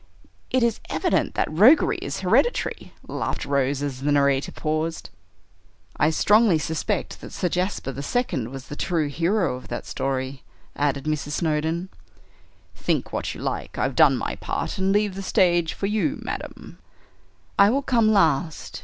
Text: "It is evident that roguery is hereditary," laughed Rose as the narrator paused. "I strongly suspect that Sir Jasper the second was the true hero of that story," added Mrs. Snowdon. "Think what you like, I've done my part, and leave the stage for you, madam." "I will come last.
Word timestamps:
"It 0.49 0.63
is 0.63 0.79
evident 0.89 1.35
that 1.35 1.51
roguery 1.53 1.99
is 1.99 2.21
hereditary," 2.21 2.91
laughed 3.07 3.45
Rose 3.45 3.83
as 3.83 4.01
the 4.01 4.11
narrator 4.11 4.51
paused. 4.51 5.11
"I 5.95 6.09
strongly 6.09 6.57
suspect 6.57 7.21
that 7.21 7.31
Sir 7.31 7.49
Jasper 7.49 7.91
the 7.91 8.01
second 8.01 8.49
was 8.49 8.67
the 8.67 8.75
true 8.75 9.09
hero 9.09 9.55
of 9.57 9.67
that 9.67 9.85
story," 9.85 10.41
added 10.75 11.03
Mrs. 11.03 11.33
Snowdon. 11.33 11.89
"Think 12.75 13.13
what 13.13 13.35
you 13.35 13.41
like, 13.41 13.77
I've 13.77 13.95
done 13.95 14.17
my 14.17 14.37
part, 14.37 14.79
and 14.79 14.91
leave 14.91 15.13
the 15.13 15.21
stage 15.21 15.75
for 15.75 15.85
you, 15.85 16.17
madam." 16.23 16.79
"I 17.59 17.69
will 17.69 17.83
come 17.83 18.11
last. 18.11 18.79